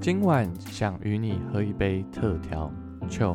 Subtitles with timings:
[0.00, 2.72] 今晚想与你喝一杯特调
[3.08, 3.34] 酒。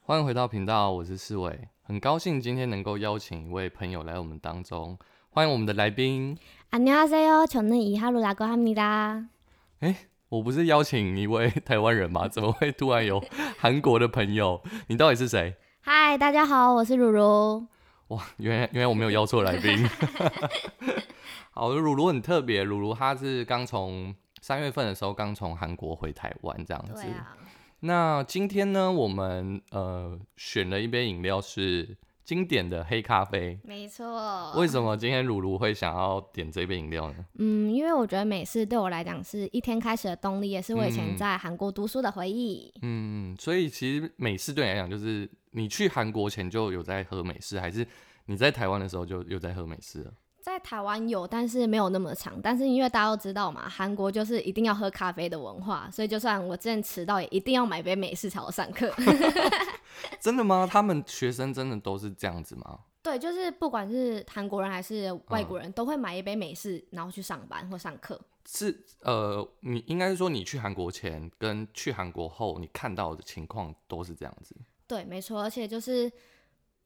[0.00, 4.98] 欢迎回到频道，我是世伟，很高兴今天能够邀请一位朋友来我们当中，
[5.30, 6.36] 欢迎我们的来宾。
[6.70, 9.28] 안녕하세요，저는 이하루라고 합니다。
[10.28, 12.28] 我不是邀请一位台湾人吗？
[12.28, 13.24] 怎么会突然有
[13.58, 14.62] 韩国的朋友？
[14.88, 15.56] 你到底是谁？
[15.80, 17.66] 嗨，大家好，我是如如。
[18.08, 19.88] 哇，原来原来我没有邀错来宾。
[21.50, 27.05] 好，鲁鲁很特别，鲁鲁他是刚从 三月份的时候刚从韩国回台湾这样子。
[27.79, 33.57] 那今天呢，我们呃选了一杯饮料是经典的黑咖啡。
[33.63, 34.51] 没错。
[34.57, 37.25] 为什么今天鲁鲁会想要点这杯饮料呢？
[37.39, 42.69] 嗯，因为我觉得美式对我来讲是一天开始的动力，也是我以前嗯在韩国读书的回忆。
[42.81, 47.87] 嗯，所以其实美式对你来讲，就是你去韩国前就有在喝美式，还是
[48.25, 50.13] 你在台湾的时候就有在喝美式了？
[50.43, 52.37] 在台湾有，但是没有那么长。
[52.41, 58.93] 但是因为大家都知道嘛，韩国就是一定要喝咖啡的文化，所以就算我之前迟到，也一定要买杯美式才好上课。
[60.19, 60.67] 真的吗？
[60.69, 62.81] 他们学生真的都是这样子吗？
[63.01, 68.19] 对，就是不管是韩国人还是外嗯国人，都会买一杯美式，然后去上班或上课。
[68.45, 74.53] 是呃，你应该是说你去韩国前跟去韩国后，你看到的情况都是这样子。
[74.85, 76.11] 对，没错，而且就是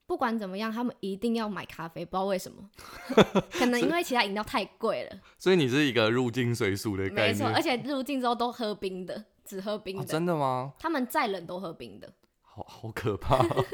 [0.07, 2.69] 不管怎么样，他们一定要买咖啡，不知道为什么，
[3.51, 10.73] 可能因为其他饮料太贵了，所以你是一个入境随俗的概没错，而且入境之后都喝冰的，只喝冰哦、的，真的吗？
[10.79, 12.11] 他们再冷都喝冰的。
[12.41, 13.65] 好好可怕、哦，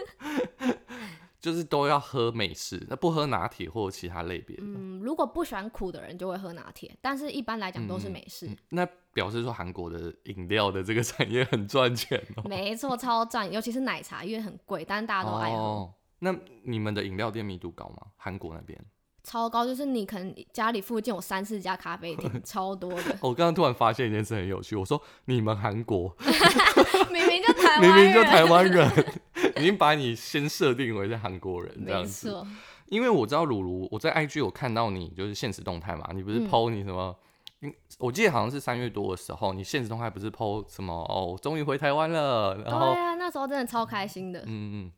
[1.40, 4.58] 就是都要喝美式，那不喝拿铁或其他类别。
[4.60, 8.50] 嗯，如果不喜欢苦的人就会喝拿铁，但是一般来讲都是美式。
[8.70, 12.44] 那表示说韩国的饮料的这个产业很赚钱哦。
[12.46, 18.08] 没错，超赚，尤其是奶茶，因为很贵，但是大家都爱喝，哦，那你们的饮料店密度高吗？
[18.18, 18.80] 韩国那边？
[19.24, 26.14] 超高，就是你可能家里附近有三四家咖啡厅， 超多的，我刚刚突然发现一件事很有趣，我说你们韩国
[27.12, 29.06] 明明就台湾明人，明就台湾人，
[29.58, 32.46] 已经把你先设定为是韩国人这样子。
[32.88, 37.16] 因为我知道鲁鲁，我在 IG 有看到你就是现实动态嘛，你不是嗯 PO 你什么？
[37.62, 44.92] 嗯，我记得好像是三月多的时候，你现实动态不是 PO 什么哦，终于回台湾了，然后对啊，那时候真的超开心的，嗯嗯，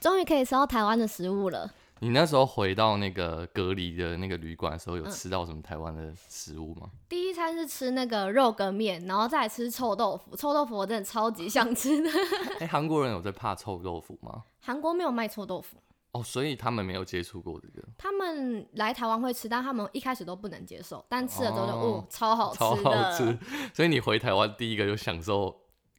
[0.00, 1.70] 终于可以吃到台湾的食物了。
[2.00, 6.88] 你那时候回到那个隔离的那个旅馆的时候，有嗯吃到什么台湾的食物吗？
[7.08, 10.36] 第一餐是吃那个肉羹面，然后再来吃臭豆腐。
[10.36, 12.08] 臭豆腐我真的超级想吃的。
[12.60, 14.44] 哎、韩国人有在怕臭豆腐吗？
[14.60, 15.76] 韩国没有卖臭豆腐，
[16.12, 22.76] 哦，所以他们没有接触过这个，他们来台湾会吃，但他们一开始都不能接受，但吃了之后就哦哦超好吃超。
[22.76, 23.36] 好吃。
[23.74, 25.52] 所以你回台湾第一个就享受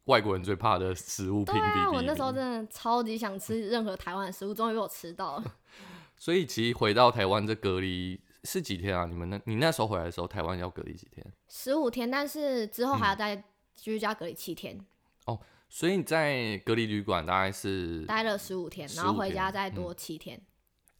[0.09, 5.43] 外国人最怕的食物评对啊，比第一我那时候真的超级想吃任何台湾的食物，终于被我吃到了。
[6.17, 9.05] 所以其实回到台湾这隔离是几天啊？
[9.05, 11.25] 你们那你那时候回来的时候，台湾要隔离几天？
[11.47, 13.43] 十五天，但是之后嗯还要再
[13.75, 14.83] 居家隔离七天，
[15.25, 20.41] 哦所以你在隔离旅馆大概是待了十五天，然后回家再多七天。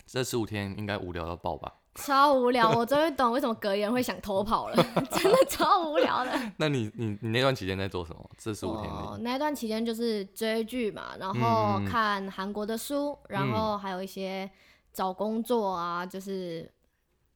[0.06, 1.74] 这十五天，应该无聊到爆吧？
[2.06, 4.76] 超无聊， 我终于懂为什么格言会想偷跑了，
[5.12, 6.32] 真的超无聊的。
[6.58, 8.30] 那你你你那段期间在做什么？
[8.38, 9.24] 这十五天我内？
[9.32, 14.50] 那段期间就是追剧嘛，然嗯后看韩国的书，然后还有一些
[14.92, 16.70] 找工作啊，就是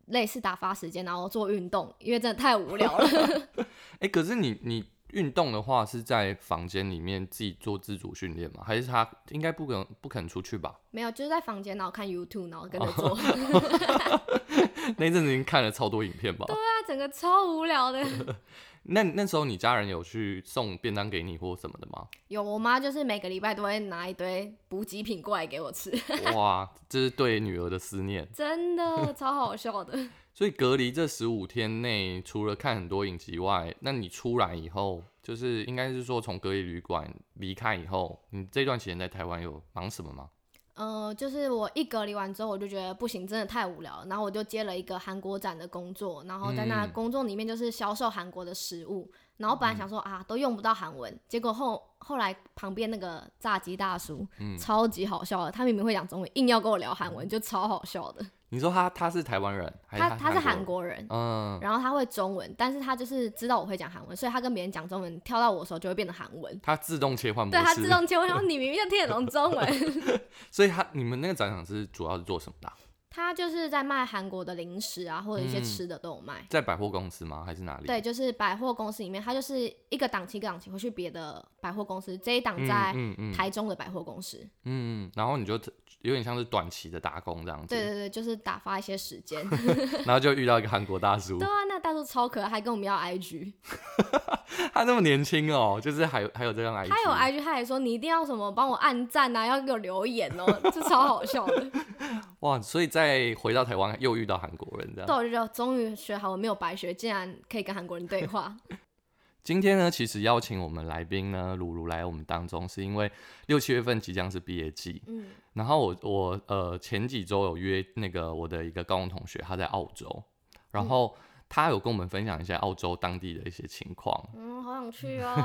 [0.07, 3.07] 类似打发时间，然后做运动，因为真的太无聊了。
[3.99, 8.63] 哎、可是你你运动的话是在房间里面自己做自主训练吗？
[8.65, 10.75] 还是他应该不可能不肯出去吧？
[10.91, 13.17] 没有，就是在房间，然后看 YouTube，然后跟着做，
[14.97, 16.45] 那一阵子已经看了超多影片吧？
[16.49, 18.03] 对啊整个超无聊的。
[18.85, 22.05] 那那时候你家人有去送便当给你或什么的吗？
[22.27, 25.89] 有我妈就是每个礼拜都会拿一堆补给品过来给我吃，
[26.35, 28.27] 哇，这是对女儿的思念。
[28.33, 29.97] 真的超好笑的。
[30.33, 40.29] 所以隔离这十五天内，除了看很多影集外，那你出来以后，就是应该是说从隔离旅馆离开以后，你这段期间在台湾有忙什么吗？
[40.73, 44.07] 呃，就是我一隔离完之后，我就觉得不行，真的太无聊了。
[44.07, 49.11] 然后我就接了一个韩国展的工作，然后在那嗯工作里面就是销售韩国的食物。
[49.37, 58.25] 然后本来想说啊，都用不到韩文，结果后后来旁边那个炸鸡大叔、嗯超级好笑的，他明明会讲中文，硬要跟我聊韩文，就超好笑的。
[58.53, 60.63] 你说他他是台湾人，还是他他是韩韩？
[60.63, 66.59] 国人，嗯，然后他会中文，但是他就是知道我会讲韩文，所以他跟别人讲中文，跳到我的时候就会变成韩文。
[66.61, 67.59] 他自动切换模式。
[67.59, 69.67] 对他自动切换，然 后你明明就听得懂中文。
[70.51, 72.73] 所以他你们那个展场是主要是做什么的啊、
[73.15, 76.43] 他就是在卖韩国的零食啊，或者一些嗯吃的都有卖。
[76.49, 77.43] 在百货公司吗？
[77.45, 77.85] 还是哪里？
[77.85, 84.39] 对，就是百货公司里面，他就是一个档期一个档期会去别的百货公司，这一档嗯，在嗯嗯台中的百货公司。
[84.63, 85.53] 嗯，嗯然后你就
[86.01, 87.67] 有点像是短期的打工这样子。
[87.67, 89.47] 对对对，就是打发一些时间。
[90.05, 93.53] 然后就遇到一个韩国大叔对，啊，那大叔超可爱，还跟我们要 IG。
[94.73, 101.71] 他那么年轻哦，就是还有还有这样 IG，他有 IG，他还说你一定要什么帮我按赞啊，要给我留言哦，这超好笑的。
[102.41, 105.07] 哇，所以再回到台湾又遇到韩国人这样。
[105.07, 108.55] 对，我就觉得终于学好，我没有白学，竟然可以跟韩国人对话。
[109.43, 113.11] 今天呢，其实邀请我们来宾呢，鲁鲁来我们当中，是因为
[113.47, 120.23] 六七月份即将是毕业季，嗯，然后我我呃前几周有约那个我的一个高中同学，他在澳洲，
[120.71, 121.13] 然后
[121.47, 124.29] 他有跟我们分享一下澳洲当地的一些情况。
[124.35, 125.35] 嗯，好想去哦。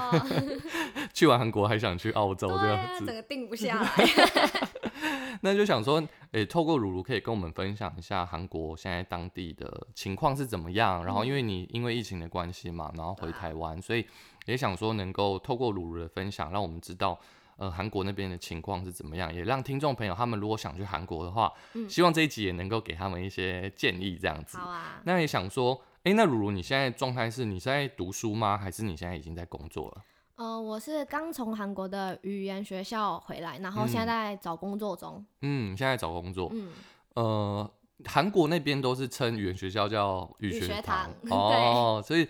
[1.12, 3.90] 去完韩国还想去澳洲这样子整，个定不下来。
[5.42, 6.02] 那就想说，
[6.32, 11.04] 诶、透过鲁鲁可以跟我们分享一下韩国现在当地的情况是怎么样。
[11.04, 14.06] 然后，因为你因为疫情的关系嘛，然后回台湾，所以
[14.46, 17.18] 也想说能够透过鲁鲁的分享，让我们知道。
[17.60, 19.34] 呃，韩国那边的情况是怎么样？
[19.34, 24.58] 也让听众朋友他们如果想去韩国的话，嗯希望这一集也能够给他们一些建议，这样子。
[24.58, 28.56] 好啊，那也想说，诶，那如如你现在状态是你是在读书吗？
[28.56, 30.04] 还是你现在已经在工作了？
[30.36, 35.24] 呃，我是刚从韩国的语言学校回来，然后现在在找工作中。
[35.42, 36.48] 嗯，现在找工作。
[36.52, 36.72] 嗯，
[37.14, 37.70] 呃，
[38.06, 42.28] 韩国那边都是称语言学校叫语语学学堂堂 哦，所以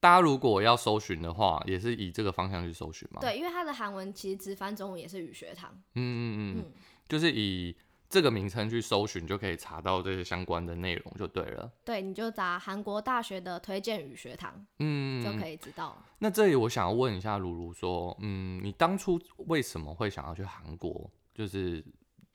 [0.00, 5.70] 大家如果要搜寻的话，也是以这个方向去搜寻嘛。，对，因为它的韩文其实直翻中文也是语学堂。
[5.94, 6.72] 嗯嗯嗯，嗯，
[7.06, 7.76] 就是以
[8.10, 11.70] 这个名称去搜寻，就可以查到这些相关的内容就对了。
[11.84, 16.04] 对，你就打韩国大学的推荐语学堂嗯，就可以知道了。
[16.18, 21.84] 那这里我想要问一下如如说，嗯，你当初为什么会想要去韩国，就是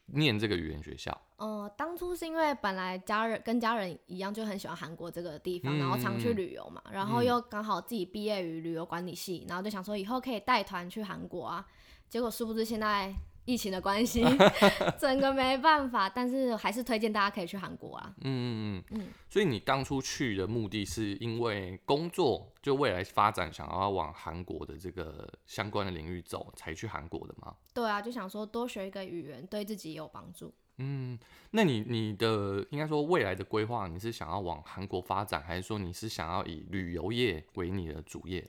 [0.05, 1.21] 念这个语言学校？
[1.35, 11.67] 呃，当初是因为本来家人跟家人一样就很喜欢韩国这个地方，然后常去嗯旅游嘛，然后又刚好自己毕业于旅游管理系，然后就想说以后可以带团去韩国啊。
[12.07, 13.13] 结果殊不知现在
[13.45, 14.23] 疫情的关系，
[14.99, 18.13] 整个没办法，但是还是推荐大家可以去韩国啊。
[18.21, 27.55] 嗯嗯嗯嗯，所以你当初去的目的是因为工作，就未来发展想要往韩国的这个相关的领域走，才去韩国的吗？
[27.73, 30.53] 对啊，就想说多学一个语言对自己也有帮助。
[30.77, 31.17] 嗯，
[31.51, 38.45] 那你你的应该说未来的规划，你是想要往韩国发展，还是说你是想要以旅游业为你的主业？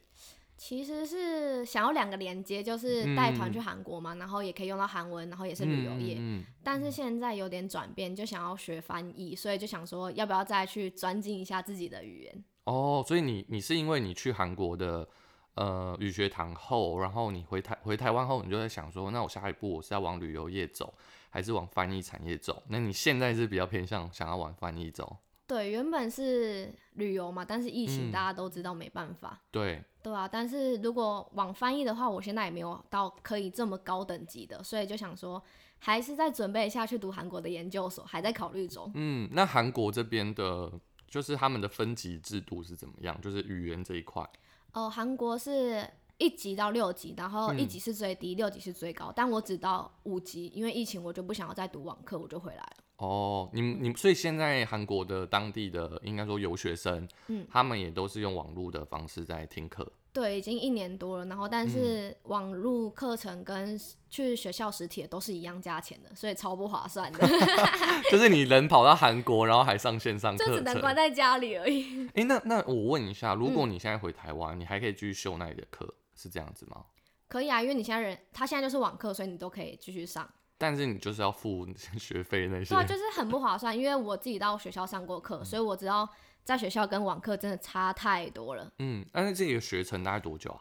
[0.56, 6.14] 其实是想要两个连接，就是带团嗯去韩国嘛，然后也可以用到韩文，然后也是旅游业。
[6.14, 12.44] 嗯嗯但是现在有点转变，就想要学翻译，所以就想说要不要再去专精一下自己的语言。
[12.64, 15.06] 哦，所以你你是因为你去韩国的
[15.54, 20.94] 呃语学堂后，然后你回台回台湾后，你就在想说，那我下一步我是要往旅游业走，
[21.30, 22.62] 还是往翻译产业走？
[22.68, 25.18] 那你现在是比较偏向想要往翻译走？
[25.46, 30.26] 对，原本是旅游嘛，但是疫情嗯大家都知道没办法，对，对啊。
[30.26, 35.40] 但是如果往翻译的话，我现在也没有到可以这么高等级的，所以就想说
[35.78, 38.90] 还是再准备一下去读韩国的研究所，还在考虑中。
[38.94, 40.72] 嗯，那韩国这边的，
[41.08, 43.16] 就是他们的分级制度是怎么样？
[43.20, 44.28] 就是语言这一块。
[44.72, 45.88] 哦，韩国是
[46.18, 52.76] 一级到六级，然后一嗯级是最低，六级是最高，但我只到五级，因为疫情我就不想要再读网课，我就回来了。
[52.98, 59.90] 哦，你们你所以现在韩国的当地的应该说游学生，嗯他们也都是用网络的方式在听课。
[60.12, 63.78] 对，已经一年多了，然后嗯但是网络课程跟
[64.08, 67.28] 去学校实体的都是一样价钱的，所以超不划算的，
[68.10, 70.80] 就是你人跑到韩国，然后还上线上课就只能。
[70.80, 72.08] 关在家里而已。
[72.14, 76.86] 诶，那那我问一下，如嗯果你现在回台湾，你还可以继续修那里的课，是这样子吗？
[77.28, 80.26] 可以啊，因为你现在人，他现在就是网课，所以你都可以继续上。
[80.58, 81.66] 但是你就是要付
[81.98, 82.78] 学费那些对。
[82.78, 86.08] 啊，就是很不划算，因为我自己到学校上过嗯课，所以我知道
[86.44, 90.60] 在学校跟网课真的差太多了，嗯，但是这个学程大概多久啊？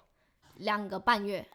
[0.57, 1.45] 两个半月。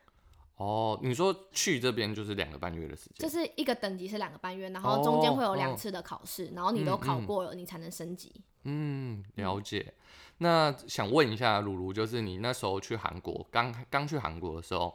[0.56, 3.14] 哦，你说去这边就是两个半月的时间。
[3.16, 8.30] 就是一个等级是两个半月，然后中间会有哦两次的考试，然后你都考过了，你才能升级。
[8.64, 9.94] 嗯，了解。
[10.36, 14.94] 那想问一下，露露，就是你那时候去韩国，刚刚去韩国的时候，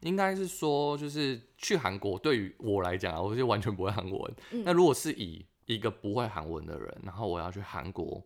[0.00, 4.34] 应该是说，就是去韩国对于我来讲啊，我就完全不会韩文。
[4.52, 8.22] 嗯那如果是以一个不会韩文的人，然后我要去韩国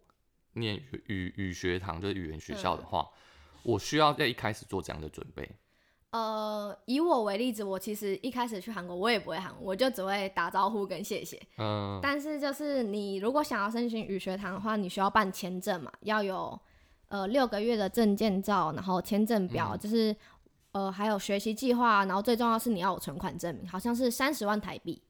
[0.53, 3.09] 念语语语学堂，就是语言学校的话，
[3.63, 5.49] 我需要在一开始做这样的准备。
[6.11, 11.41] 呃，以我为例子，我其实一开始去韩国，我也不会韩文，我就只会打招呼跟谢谢。
[11.57, 16.61] 嗯，但是就是你如果想要申请语学堂的话，你需要办签证嘛，要有
[17.09, 20.15] 呃六个月的证件照，然后签证表，嗯就是
[20.73, 25.01] 呃还有学习计划，然后最重要是你要有存款证明，好像是三十万台币。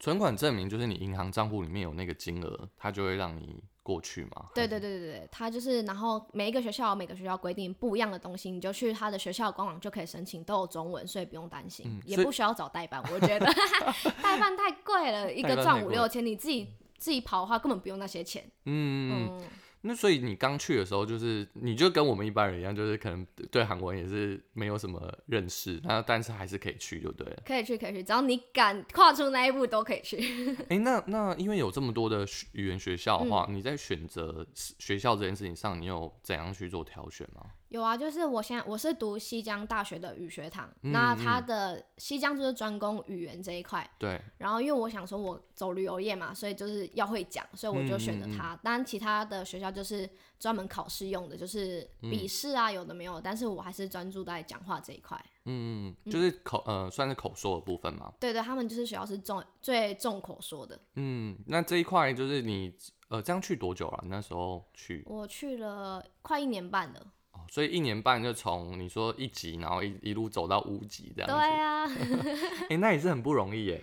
[0.00, 4.46] 存款证明就是你银行账户里面有那个金额，它就会让你过去嘛？
[4.52, 13.00] 对对对对对，他就是，然后每一个学校有每个学校规定不一样的东西，你就去他的学校官网就可以申请，都有中文，所以不用担心，也不需要找代办。
[13.12, 13.46] 我觉得
[14.20, 18.44] 代办太贵了，一个赚五六千，你自己自己跑的话根本不用那些钱。
[18.64, 19.42] 嗯，嗯，
[19.82, 27.42] 那所以你刚去的时候，就是你就跟我们一般人一样，就是可能对韩文也是没有什么认识，那但是还是可以去，就对了。
[27.44, 30.56] 可以去可以去，只要你敢跨出那一步都可以去。
[30.68, 37.42] 哎、那那因为有这么多的语言学校的嗯话，你在选择学校这件事情上，你有怎样去做挑选吗？
[37.72, 43.88] 有啊，就是我现在我是读西江大学的语学堂，嗯那它的西江就是专攻语言这一块。
[43.98, 48.54] 对，然后因为我想说我走旅游业嘛，所以就是要会讲，所以我就选择嗯它。
[48.62, 50.06] 当然其他的学校就是
[50.38, 55.18] 专门考试用的，就是笔试啊，有的没有，但是我还是专注在讲话这一块。
[55.46, 58.12] 嗯，就是口呃算是口说的部分嘛。
[58.20, 60.78] 对对，他们就是学校是重最重口说的。
[60.96, 62.76] 嗯，那这一块就是你
[63.08, 64.00] 呃这样去多久了？
[64.02, 67.06] 你那时候去我去了快一年半了。
[67.42, 71.34] 哦，所以一年半就从你说一级，然后一一路走到五级这样子。
[71.34, 71.84] 对啊，
[72.70, 73.82] 哎、那也是很不容易耶。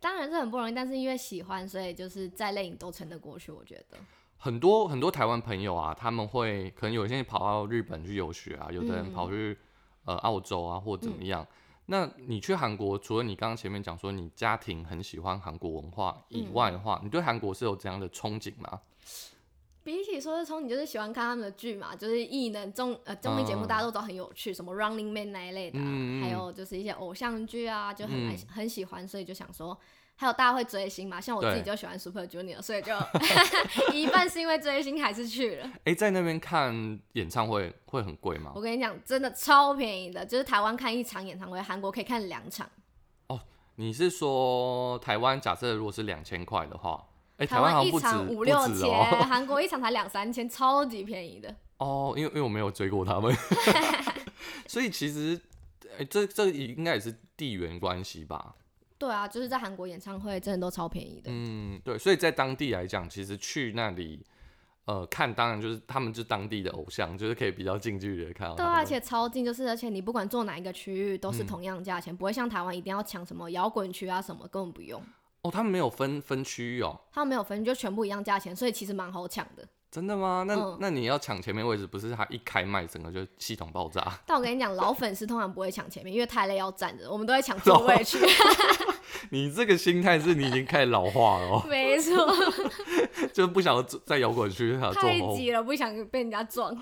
[0.00, 3.50] 当然是很不容易，但是因为喜欢，所以就是再累你都撑得过去。
[3.52, 3.98] 我觉得。
[4.36, 9.56] 很多很多台湾朋友啊，他们会可能有些人跑到日本去游学啊，有的人嗯跑去、
[10.04, 11.46] 呃澳洲啊，或怎么样。
[11.86, 18.80] 那你去韩国，除了你刚刚前面讲说你家庭很喜欢韩国文化以外的话，你对韩国是有怎样的憧憬吗？
[19.84, 23.68] 比起说是从你就是喜欢看他们的剧嘛，就是艺能综呃综艺节目嗯。
[23.68, 29.78] 大家都知道很有趣，什么 Running Man 那一类的、啊，嗯嗯还有就是一些偶像剧啊，就很很喜欢，所以就想说，
[30.16, 32.92] 还有大家会追星嘛，像我自己就喜欢 Super Junior，所以就
[33.92, 35.70] 一半是因为追星还是去了。
[35.84, 38.52] 哎、在那边看演唱会会很贵吗？
[38.54, 38.60] 我？
[38.60, 42.66] 跟你讲，真的超便宜的，就是台湾看一场演唱会，韩国可以看两场，
[43.26, 43.38] 哦
[43.76, 47.04] 你是说台湾假设如果是两千块的话，
[47.36, 49.24] 哎、台台湾一场五六千，哦。
[49.28, 51.54] 韩国一场才两三千，超级便宜的。
[51.78, 53.34] 哦，因为因为我没有追过他们，
[54.68, 55.40] 所以其实，
[55.98, 58.54] 哎、这这应该也是地缘关系吧？
[58.96, 61.24] 对啊，就是在韩国演唱会真的都超便宜的。
[61.26, 64.24] 嗯，对，所以在当地来讲，其实去那里，
[64.84, 75.02] 呃，看当然就是他们就是当地的偶像，就是可以比较近距离的看到对啊，而且超近，就是而且你不管坐哪一个区域都是嗯同样价钱，不会像台湾一定要抢什么摇滚区啊什么，根本不用。
[75.44, 79.66] 哦，他们没有分分区域哦，他们没有分，就全部一样价钱，所以其实蛮好抢的。
[79.90, 80.44] 真的吗？
[80.48, 84.02] 那、嗯那你要抢前面位置，不是他一开麦整个就系统爆炸？
[84.26, 88.18] 但我跟你讲，老粉丝通常不会抢前面，因为太累要站着，我们都在抢 座位去。
[89.30, 92.26] 你这个心态是你已经开始老化了、哦， 没错，
[93.32, 94.76] 就不想坐在摇滚区。
[94.94, 96.76] 太挤了，不想被人家撞。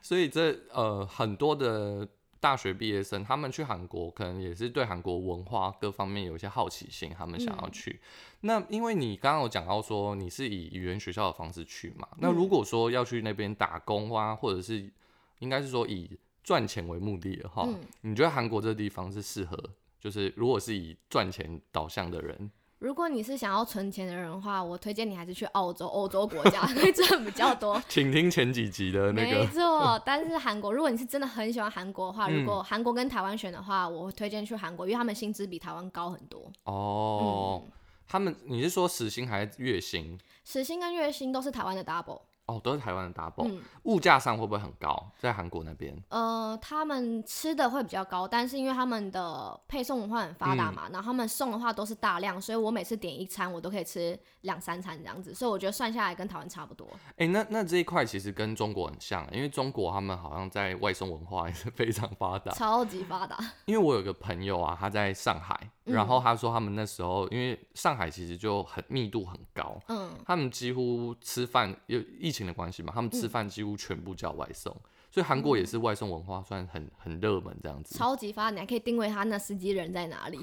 [0.00, 2.06] 所以这呃很多的
[2.42, 8.00] 大学毕业生，他们去韩国可能也是对韩国文化各方面有一些好奇心，他们想要去。
[8.40, 14.90] 那因为你刚刚有讲到说你是以语言学校的方式去嘛，那如果说要去那边打工啊，或者是
[15.38, 19.56] 应该是说以赚钱为目的的话，嗯你觉得韩国这地方是适合？
[20.00, 22.50] 就是如果是以赚钱导向的人，
[22.82, 27.80] 如果你是想要存钱的人的话，我推荐你还是去澳洲、欧洲国家，会赚比较多。
[27.88, 29.46] 请听前几集的那个没个。
[29.52, 36.50] 错， 但是韩国，如果你是真的很喜欢韩国的话，嗯如果韩国跟台湾选的话，我会推荐去韩国，因为他们薪资比台湾高很多。
[36.64, 37.70] 哦，嗯，
[38.08, 40.18] 他们你是说时薪还是月薪？
[40.44, 42.22] 时薪跟月薪都是台湾的 double。
[42.46, 45.10] 哦，都是台湾的 double，、嗯，物价上会不会很高？
[45.18, 45.96] 在韩国那边？
[46.08, 56.86] 呃，他们吃的会比较高，但是因为他们的配送文化很发达嗯嘛，然后他们送的话都是大量，所以我每次点一餐，我都可以吃两三餐这样子，所以我觉得算下来跟台湾差不多。
[57.16, 62.52] 哎、那那这一块其实跟中国很像，因为中国他们好像在外送文化也是非常发达。
[62.52, 63.38] 超级发达。
[63.66, 72.00] 因为我有个朋友啊，他在上海，嗯然后他说他们那时候因为上海其实就很密度很高，嗯，他们几乎吃饭有
[72.32, 74.74] 疫情的关系嘛，他们嗯吃饭几乎全部叫外送，
[75.10, 77.94] 所以韩国也是外送文化算很很热门这样子。
[77.94, 80.38] 超级发达，你还可以定位他那司机人在哪里。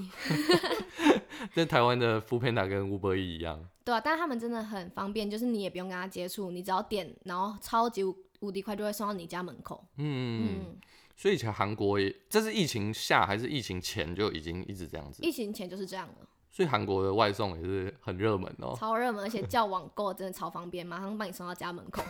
[1.52, 3.60] 跟台湾的 f o o Panda 跟 Uber E 一样。
[3.84, 9.84] 对啊，但是他们真的很方便，就是你也不用跟他接触，你只要点，然后超级无无敌快就会送到你家门口。
[9.96, 10.76] 嗯，嗯，
[11.16, 22.02] 所以以前韩国也，这是疫情下还是疫情前就已经一直这样子，疫情前就是这样了，所以韩国的外送也是很热门哦，超热门，而且叫网购真的超方便，马上帮你送到家门口。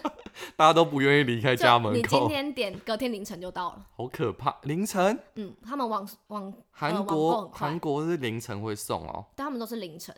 [0.56, 3.86] 大家都不愿意离开家门口你今，天点，隔天凌晨就到了。
[3.96, 4.54] 好可怕。
[4.62, 10.14] 凌晨，嗯，他们网网韩国韩国是凌晨会送哦，但他们都是凌晨。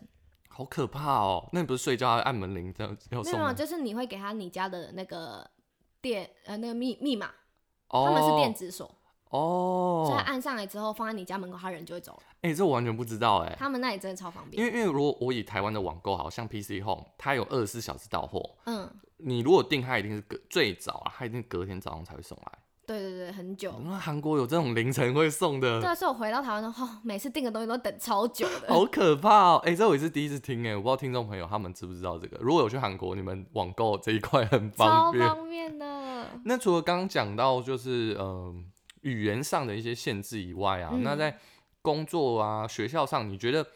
[0.48, 1.48] 好可怕哦。
[1.52, 3.52] 那你不是睡觉还按门铃这样要没有，没有？
[3.52, 5.48] 就是你会给他你家的那个
[6.02, 7.30] 电呃那个密密码，
[7.88, 8.92] 哦，他们是电子锁。
[9.30, 12.22] 哦，所以按上来之后放在你家门口，他人就会走了。
[12.42, 14.62] 哎、这我完全不知道哎、他们那里真的超方便。
[14.62, 22.58] 因为因为如果我以台湾的网购好像 PC Home，它有二十四小时到货，嗯，你如果订它一定是隔最早啊，它一定隔天早上才会送来。
[22.86, 23.72] 对对对，很久。
[23.84, 28.74] 那韩国有这种凌晨会送的，对啊，所以我回到台湾的话，每次订的东西都等超久的。
[28.74, 29.62] 好可怕哦！
[29.64, 32.36] 哎、这我也是第一次听哎，我不知道听众朋友他们知不知道这个。
[32.40, 35.24] 如果有去韩国，你们网购这一块很方便。
[35.24, 36.26] 超方便的。
[36.44, 38.52] 那除了刚刚讲到就是呃
[39.02, 41.38] 语言上的一些限制以外啊，嗯那在
[41.82, 43.66] 工作啊、学校上，你觉得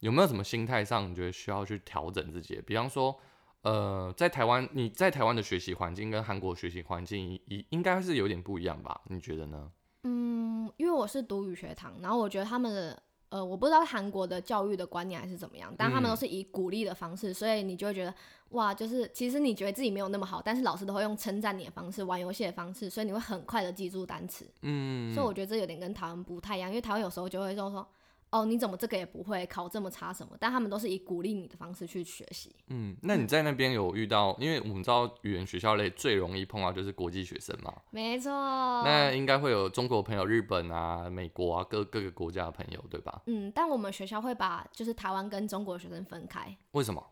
[0.00, 2.62] 有没有什么心态上你觉得需要去调整自己的？
[2.62, 3.16] 比方说，
[3.62, 9.00] 呃，在台湾你在台湾的学习环境跟韩国学习环境应应该是有点不一样吧？
[9.06, 9.70] 你觉得呢？
[10.04, 13.00] 嗯，因为我是读语学堂，然后我觉得他们的
[13.32, 18.14] 呃，我不知道韩国的教育的观念还是怎么样，但他们都嗯是以鼓励的方式，所以你就会觉得
[18.50, 24.46] 哇，就是其实你觉得自己没有那么好，但是老师都会用称赞你的方式、玩游戏的方式，所以你会很快的记住单词。
[24.60, 27.86] 嗯，所以我觉得这有点跟台湾不太一样，因为台湾有时候就会说说。
[28.32, 30.34] 哦，你怎么这个也不会，考这么差什么？
[30.40, 32.56] 但他们都是以鼓励你的方式去学习。
[32.68, 34.34] 嗯，那你在那边有遇到？
[34.40, 38.32] 因为我们知道语言学校类最容易碰到就是国际学生嘛，没错。
[38.32, 43.20] 那应该会有中国朋友、日本啊、美国啊各各个国家的朋友，对吧？
[43.26, 47.06] 嗯，但我们学校会把就是台湾跟中国学生分开，为什么？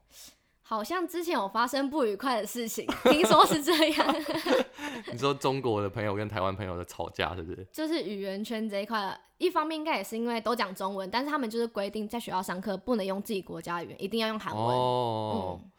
[0.70, 4.16] 好像之前有发生不愉快的事情，听说是这样。
[5.10, 7.66] 你说中国的朋友跟台湾朋友的吵架，是不是？
[7.72, 14.64] 就是语言圈这一块，一方面应该也是因为都讲中文，但是他们就是规定在学校上课不能用自己国家的语言，一定要用韩文。
[14.64, 15.70] 哦，嗯，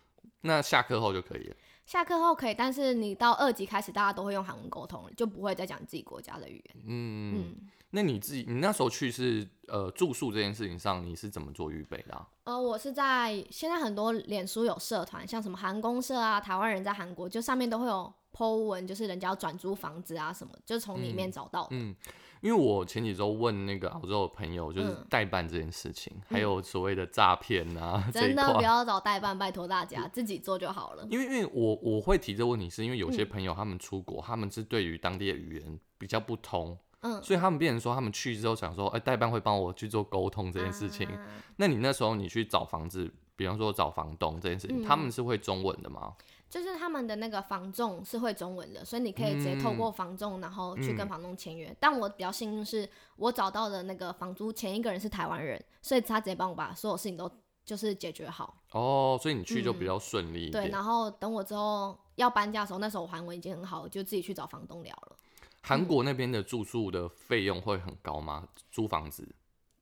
[0.42, 1.56] 那下课后就可以了。
[1.86, 6.84] 下课后可以，但是你到二级开始，大家都会用韩文沟通了，就不会再讲自己国家的语言。
[6.86, 7.56] 嗯，嗯，
[7.92, 12.28] 那你自己，你那时候去是呃住宿这件事情上，你是怎么做预备的、啊？
[12.46, 21.70] 呃，我是在现在很多脸书有社团，像什么韩公社啊，台湾人在韩国，就上面都会有 po 文，就是人家要转租房子啊什么，就从里面找到的。
[21.72, 21.96] 嗯，
[22.40, 28.62] 因为我前几周问那个澳洲的朋友，就是嗯代办这件事情，还有所谓的诈骗啊 真的不。
[28.62, 31.06] 要找代办，拜托大家自己做就好了。
[31.10, 41.08] 因为因为我我会提这个问题，是因为有些嗯朋友他们出国，他们是对于当地的语言比较不通，嗯，所以他们变成说他们去之后想说，哎、代办会帮我去做沟通这件事情。
[41.08, 41.28] 啊
[41.58, 46.16] 那你那时候你去找房子，比方说找房东这件事情，嗯他们是会中文的吗？
[46.50, 51.74] 就是他们的那个房仲是会中文的，所以你可以直接透过房仲，然后去跟房东签约。
[51.80, 57.30] 但我比较幸运是，我找到的那个房租前一个人是台湾人，所以他直接帮我把所有事情都
[57.64, 58.58] 就是解决好。
[58.72, 65.18] 哦，所以你去就比较顺利对，然后等我之后要搬家的时候，那时候我韩文已经很好，就自己去找房东聊了。
[65.62, 68.48] 韩国那边的住宿的费用会很高吗？
[68.72, 69.28] 租房子？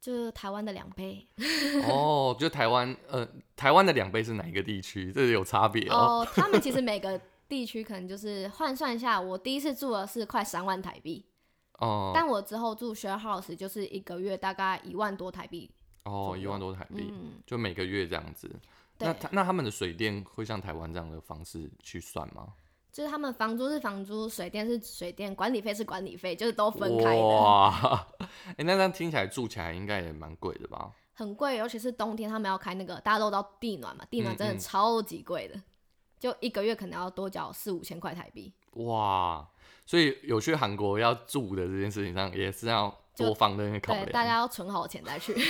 [0.02, 1.28] 就是台湾的两倍
[1.90, 5.12] 哦，就台湾呃，台湾的两倍是哪一个地区？
[5.12, 6.22] 这有差别哦。
[6.22, 6.28] 哦。
[6.34, 11.26] 他们其实每个地区可能就是换算一下，我第一次住的是快三万台币，
[11.80, 15.70] 哦但我之后住 share house 就是一个月大概一万多台币。
[16.06, 18.50] 哦，一万多台币，嗯，就每个月这样子。
[19.00, 22.54] 那，他那他们的水电会像台湾这样的方式去算吗？
[22.92, 28.08] 就是他们房租是房租，水电是水电，管理费是管理费，就是都分开的，哇，
[28.58, 30.92] 哎、那这样听起来住起来应该也蛮贵的吧？
[31.14, 35.62] 很贵，尤其是冬天他们要开那个，大家都知道地暖嘛，地暖真的超级贵的，
[36.20, 38.54] 就一个月可能要多缴四五千块台币。
[38.74, 39.48] 哇，
[39.86, 45.36] 所以有去韩国要住的这件事情上，也是要多方面的考对，大家要存好钱再去。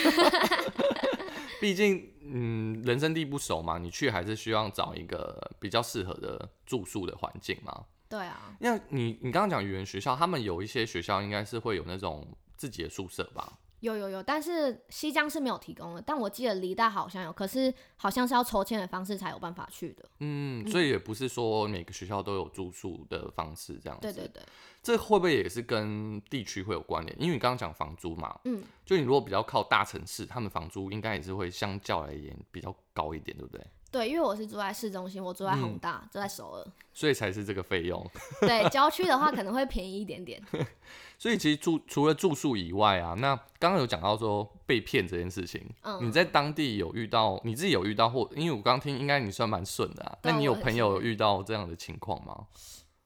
[1.59, 7.85] 毕竟，嗯，人生地不熟嘛，你去还是需要找一个比较适合的住宿的环境嘛。
[8.07, 13.59] 对啊，那你你刚刚讲语言学校，他们有一些学校应该是会有那种自己的宿舍吧？
[13.81, 20.03] 有有有，但是西江是没有提供的，但我记得梨大好像有，可是好像是要抽签的方式才有办法去的。
[20.19, 24.01] 嗯，所以也不是说每个学校都有住宿的方式这样子。
[24.01, 24.43] 对对对，
[24.83, 27.15] 这会不会也是跟地区会有关联？
[27.21, 33.65] 因为你刚刚讲房租嘛，嗯，就你如果比较靠大城市，他们房租应该也是会相较而言比较高一点，对不对？
[33.91, 36.67] 对，因为我是住在市中心，我住在宏嗯大，住在首尔。
[36.93, 38.05] 所以才是这个费用。
[38.41, 40.41] 对，郊区的话可能会便宜一点点。
[41.17, 52.47] 所以其实住除了住宿以外啊，那刚刚有讲到说被骗这件事情，嗯你在当地有遇到，你自己有遇到或，因为我刚刚听应该你算蛮顺的啊，那你有朋友有遇到这样的情况吗？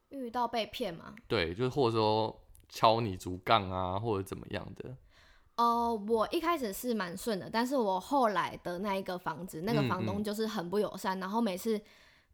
[0.09, 1.15] 遇到被骗吗？
[1.27, 4.95] 对，就是或者说敲你竹杠啊，或者怎么样的？
[5.55, 11.79] 哦、我一开始是蛮顺的，但是我后来的那一个房子，那个嗯房东嗯就是很不友善，然后每次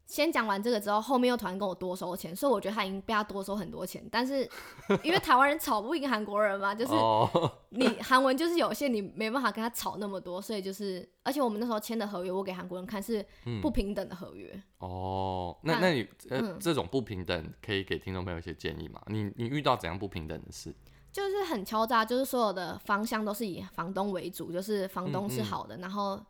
[0.06, 4.04] 先讲完这个之后，后面又突然跟我多收钱，所以我觉得他已经被他多收很多钱。
[4.10, 4.48] 但是
[5.04, 7.28] 因为台湾人吵不赢韩国人嘛，就是哦，
[7.70, 13.24] 你韩文就是有限，你没办法跟他吵那么多，所以就是，而且我们那时候签的合约，我给韩国人看是
[13.62, 14.60] 不平等的合约。
[14.78, 19.00] 哦，那那那你呃、嗯这种不平等，可以给听众朋友一些建议吗？
[19.06, 20.74] 你你遇到怎样不平等的事？
[21.12, 26.20] 就是很敲诈，就是所有的方向都是以房东为主，就是房东是嗯嗯好的，然后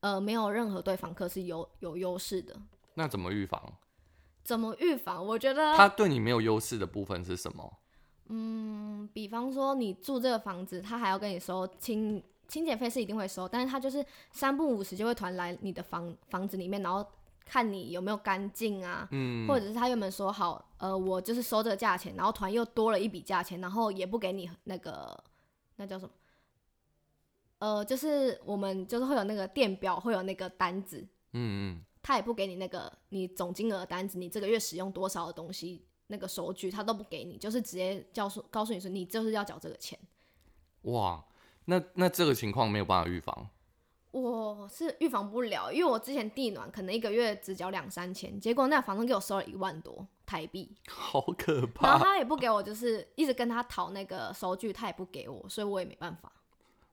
[0.00, 2.56] 呃没有任何对房客是有有优势的。
[2.94, 3.72] 那怎么预防？
[4.42, 5.24] 怎么预防？
[5.24, 7.72] 我觉得，他对你没有优势的部分是什么？
[8.30, 17.06] 嗯，比方说你住这个房子，他还要跟你收清清洁费是一定会收，但是他就是三不五时就会团来你的房房子里面，然后
[17.48, 25.18] 看你有没有干净啊，嗯，或者是他原本说好，呃，我就是收这个价钱，然后团又多了一笔价钱，然后也不给你那个
[25.76, 26.12] 那叫什么？
[27.60, 31.00] 呃，就是我们就是会有那个电表，会有那个单子，
[31.32, 39.98] 嗯嗯，他也不给你那个你总金额单子，你这个月使用多少的东西，那个收据他都不给你，就是直接告诉告诉你说你就是要缴这个钱。
[40.82, 41.24] 哇，
[41.64, 43.48] 那那这个情况没有办法预防。
[44.10, 52.04] 我是预防不了，因为我之前地暖可能一个月只交两三千，结果那房东给我收了一万多台币，好可怕然后！
[52.04, 56.32] 他也不给我，就是一直跟他讨那个收据，他也不给我，所以我也没办法。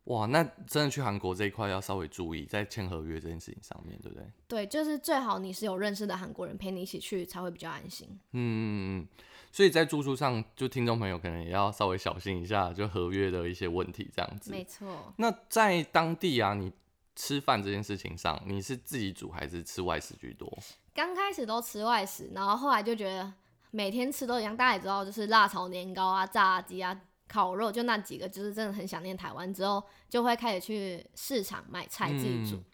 [0.05, 4.25] 哇，那真的去韩国这一块要稍微注意，在签合约这件事情上面，对不对？
[4.47, 8.07] 对，就是最好你是有认识的韩国人陪你一起去，才会比较安心。
[8.33, 9.07] 嗯嗯嗯。
[9.51, 14.51] 所以在住宿上，就听众朋友可能也要稍微小心一下，就合约的一些问题这样子。
[14.51, 16.71] 没错，那在当地啊，你
[17.15, 20.51] 吃饭这件事情上，你是自己煮还是吃外食居多？
[20.93, 23.33] 刚开始都吃外食，然后后来就觉得
[23.71, 24.55] 每天吃都一样。
[24.55, 29.53] 大家也知道，就是辣炒年糕啊、炸鸡啊、烤肉，就那几个，就是真的很想念台湾。
[29.53, 32.57] 之后就会开始去市场买菜自己煮。
[32.57, 32.65] 嗯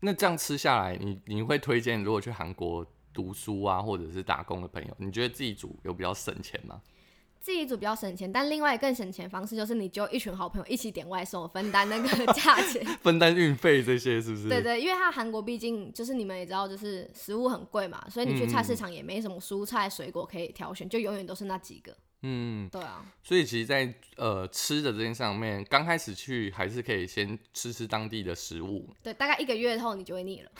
[0.00, 6.82] 那这样吃下来，你你会推荐如果去韩国读书啊，或者是打工的朋友，你觉得自己煮有比较省钱吗？
[7.44, 12.82] 自己煮比较省钱，但另外更省钱的方式就是你就一群好朋友一起点外送，分担那个价钱。
[13.04, 14.48] 分担运费这些是不是？
[14.48, 21.94] 对对，因为它韩国毕竟就是你们也知道，就是食物很贵嘛，所以你去菜市场也没什么蔬菜水果可以挑选，就永远都是那几个。
[22.22, 30.50] 嗯，对啊，所以其实在，呃吃的这件上面，刚开始去还是可以先吃吃当地的食物，对，大概一个月后你就会腻了，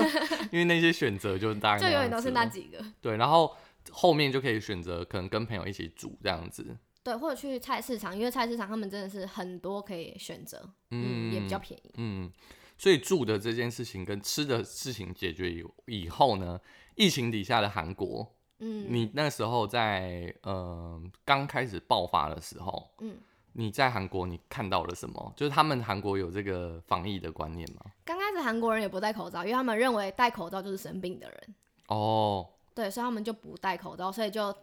[0.52, 2.84] 因为那些选择就是大概就永远都是那几个。
[3.00, 3.56] 对，然后
[3.92, 6.76] 后面就可以选择可能跟朋友一起煮这样子。
[7.02, 11.92] 对，或者去菜市场，因为菜市场他们真的是很多可以选择，嗯，也比较便宜。
[11.98, 12.32] 嗯，
[12.76, 16.60] 所以住的这件事情跟吃的事情解决以以后呢，
[16.96, 23.16] 疫情底下的韩国，嗯你那时候在呃刚开始爆发的时候，嗯，
[23.52, 25.32] 你在韩国你看到了什么？
[25.36, 27.82] 就是他们韩国有这个防疫的观念吗？
[28.04, 31.54] 刚开始韩国人也不戴口罩，因为他们认为戴口罩就是生病的人，
[31.86, 34.54] 哦，对，所以他们就不戴口罩，所以就。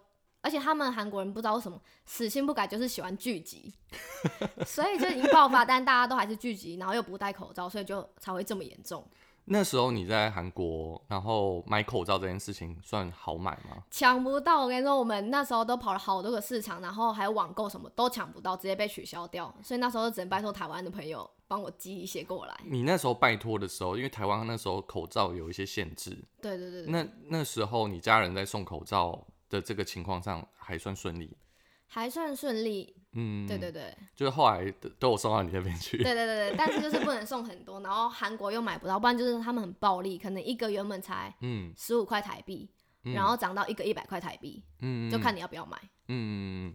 [0.45, 3.73] 而且他们韩国人不知道为什么死性不改，就是喜欢聚集，
[4.67, 9.07] 所以就已经爆发，但大家都还是聚集，然后又不戴口罩，所以就才会这么严重。
[9.45, 13.83] 那时候你在韩国，然后买口罩这件事情算好买吗？
[13.89, 19.53] 抢不到，我跟你说，我们那时候都跑了好多个市场，然后还有网购什么都抢不到，直接被取消掉。
[19.63, 22.59] 所以那时候只能拜托台湾的朋友帮我寄一些过来。
[22.65, 31.37] 你那时候拜托的时候，因为台湾那时候口罩有一些限制，对对对对，那那时候你家人在送口罩的这个情况上还算顺利，
[31.85, 32.95] 还算顺利。
[33.11, 33.95] 嗯，对对对。
[34.15, 41.71] 就是后来都都有送到你那边去，对对对对，但是就是不能送很多，然后韩国又买不到，不然就是他们很暴力，可能一个原本才嗯。
[41.77, 42.67] 十五块台币，
[43.03, 45.77] 然后涨到一个一百块台币，嗯，就看你要不要买。
[46.07, 46.73] 嗯，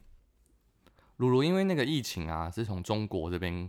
[1.16, 3.68] 露露因为那个疫情啊，是从中国这边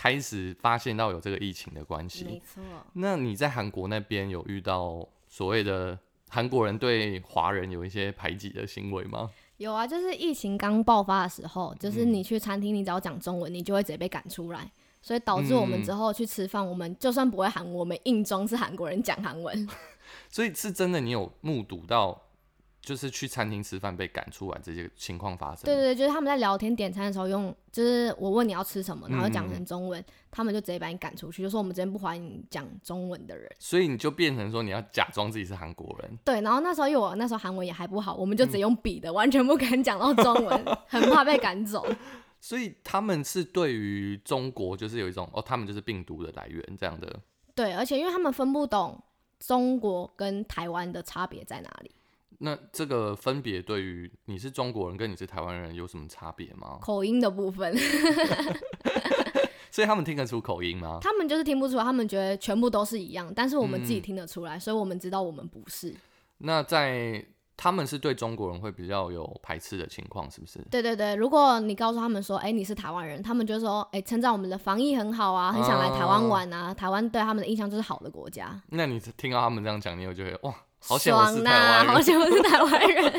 [0.00, 2.62] 开始发现到有这个疫情的关系，没错，
[2.94, 5.98] 那你在韩国那边有遇到所谓的
[6.30, 9.30] 韩国人对华人有一些排挤的行为吗？
[9.58, 19.68] 有啊，就是疫情刚爆发的时候，就是你去餐厅，你只要讲中文，你就会直接被赶出来，所以导致我们之后去吃饭，我们就算不会韩文，我们硬装是韩国人讲韩文。
[20.32, 22.18] 所以是真的，你有目睹到，
[22.80, 25.64] 就是去餐厅吃饭被赶出来这些情况发生？
[25.64, 33.50] 对对对，就是他们在聊天点餐的时候用，就是我问你要吃什么，然后讲成中文，他们就直接把你赶出去，就说我们这边不欢迎讲中文的人。
[33.58, 41.86] 所以你就变成说你要假装自己是韩国人，对，然后那时候因为我那时候韩文也还不好，我们就只用笔的，完全不敢讲到中文， 很怕被赶走。
[42.40, 47.20] 所以他们是对于中国就是有一种哦，他们就是病毒的来源这样的。
[47.54, 48.98] 对，而且因为他们分不懂
[49.38, 51.90] 中国跟台湾的差别在哪里，
[52.42, 56.78] 那这个分别对于你是中国人跟你是台湾人有什么差别吗？
[56.80, 57.76] 口音的部分，
[59.70, 60.98] 所以他们听得出口音吗？
[61.02, 65.94] 他们就是听不出来，他们觉得全部都是一样，但是我们自己听得出来，所以我们知道我们不是。
[66.38, 67.22] 那在
[67.58, 70.58] 他们是对中国人会比较有排斥的情况，是不是？
[70.70, 78.58] 对对对，如果你告诉他们说，哎、你是台湾人，他们就说，哎、称赞我们的防疫很好啊，很想来台湾玩啊，台湾对他们的印象就是好的国家。
[78.68, 83.12] 那你听到他们这样讲，你有觉得哇，好险我是台湾人，好人，险我是台湾人。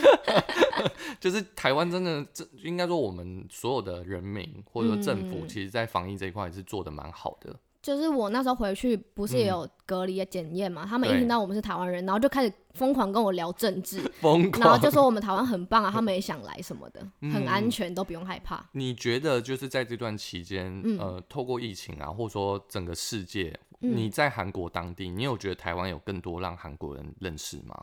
[1.19, 7.55] 就是台湾真的，这应该说我们所有的人民或者说政府，嗯其实在防疫这一块是做的蛮好的。
[7.81, 10.85] 就是我那时候回去，不是也有隔离的检验嘛？
[10.85, 14.81] 他们一听到我们是台湾人，然后就开始疯狂跟我聊政治， 疯然后狂。
[14.81, 18.63] 就说我们台湾很棒啊，他们也想来什么的，嗯很安全，都不用害怕。
[18.73, 27.75] 你觉得就是在这段期间，嗯呃，透过疫情啊，或者说整个世界，嗯你在韩国当地，你有觉得台湾有更多让韩国人认识吗？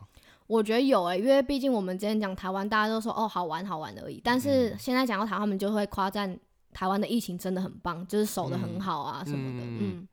[0.47, 6.35] 我觉得有诶、因为毕竟我们之前讲台湾，大家都说哦好玩好玩而已，但是现在讲到台湾，他们就会夸赞
[6.79, 9.65] 台湾的疫情真的很棒，就是守的很好啊什么的。
[9.65, 10.07] 嗯嗯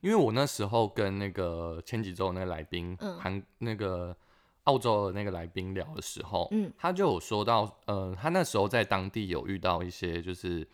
[0.00, 4.16] 因为我那时候跟那个前几周那个来宾，嗯韩、那个
[4.64, 10.66] 澳洲的那个来宾聊的时候，嗯他就有说到，呃，他那时候在当地有遇到一些就是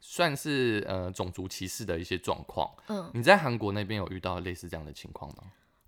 [0.00, 2.66] 算是呃种族歧视的一些状况。
[2.86, 5.42] 嗯，你在韩国那边有遇到类似这样的情况吗？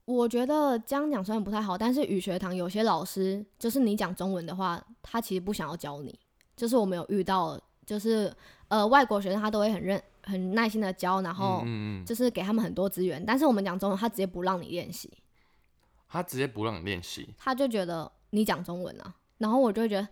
[0.04, 6.18] 我觉得这样讲虽然不太好，但是语学堂有些老师，就是你讲中文的话，他其实不想要教你。
[6.54, 8.30] 就是我们有遇到，就是
[8.70, 11.64] 呃外国学生他都会很认很耐心的教，然后
[12.06, 15.10] 就是给他们很多资源，但是我们讲中文，他直接不让你练习，
[16.08, 20.08] 他直接不让你练习，他就觉得你讲中文啊，然后我就会觉得，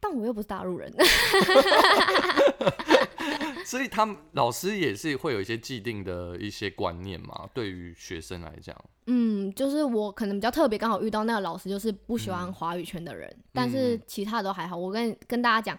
[0.00, 0.94] 但我又不是大陆人，
[3.64, 14.76] 所以他们老师也是会有一些既定的一些观念嘛，对于学生来讲，嗯，就是我可能比较特别，刚好遇到那个老师就是不喜欢华语圈的人，但是其他的都还好。
[14.76, 15.76] 我跟跟大家讲，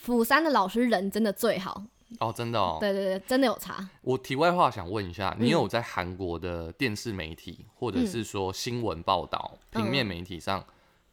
[0.00, 1.82] 釜山的老师人真的最好，
[2.18, 2.78] 哦，真的哦。
[2.80, 3.88] 对对对，真的有差。
[4.02, 10.64] 我题外话想问一下，你嗯有在韩国的电视媒体或者是说新闻报道、嗯平面媒体上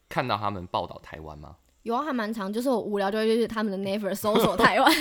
[0.09, 1.57] 看到他们报道台湾吗？
[1.83, 4.91] 有啊，还蛮长，就是我无聊就会去他们的 Never 搜索 台湾。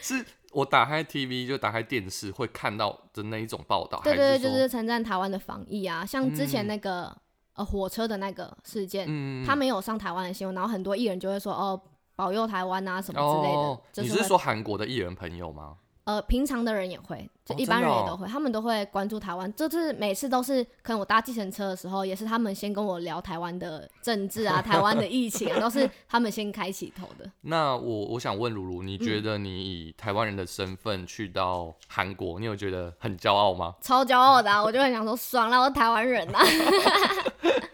[0.00, 7.14] 是我打开 TV 就打开电视会看到的那一种报道，对对对，就是称赞台湾的防疫啊，像之前那个、
[7.54, 11.80] 呃火车的那个事件，嗯，他没有上台湾的新闻，然后很多艺人就会说哦
[12.18, 13.58] 保佑台湾啊什么之类的。
[13.60, 15.76] 哦，就是你是说韩国的艺人朋友吗？
[16.02, 19.52] 呃，平常的人也会，就哦一般人也都会，他们都会关注台湾。
[19.54, 27.30] 就是每次都是，可能我搭计程车的时候，也是他们先跟我聊台湾的政治啊、 台湾的疫情啊，都是他们先开启头的。
[27.42, 33.74] 那我我想问如如，你嗯觉得你以台湾人的身份去到韩国，你有觉得很骄傲吗？
[33.82, 36.40] 超骄傲的、啊，我就很想说，爽了，我是台湾人啊！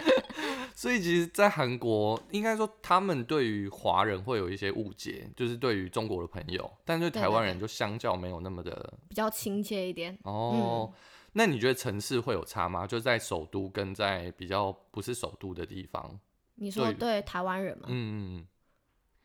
[0.75, 10.19] 所以其实，在韩国，应该说他们对于华人会有一些误解，就是对于中国的朋友，但对对台湾人就相较没有那么的比较亲切一点。
[10.25, 10.93] 哦。
[11.37, 12.87] 那你觉得城市会有差吗？
[12.87, 16.19] 就在首都跟在比较不是首都的地方，
[16.55, 17.87] 你说对对台湾人吗？
[17.89, 18.47] 嗯嗯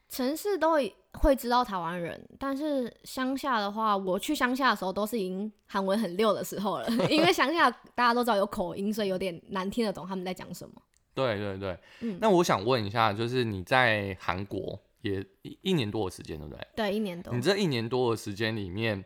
[0.07, 10.81] 城市都会会知道台湾人，但是乡下的话，我去乡下的时候都是已经韩文很溜的时候了， 因为乡下大家都知道有口音，所以有点难听得懂他们在讲什么。
[11.13, 11.77] 对对对。
[12.01, 16.67] 嗯那我想问一下，就是你在韩国也一一年多的时间，对不对？
[16.75, 17.41] 对，一年多你。
[17.41, 19.03] 这一年多的时间里面，